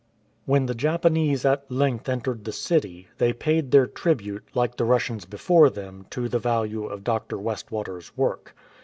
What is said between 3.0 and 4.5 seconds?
they paid their tribute,